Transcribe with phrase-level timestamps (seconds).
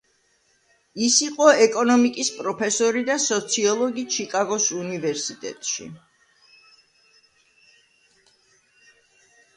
[1.07, 5.91] ის იყო ეკონომიკის პროფესორი და სოციოლოგი ჩიკაგოს უნივერსიტეტში.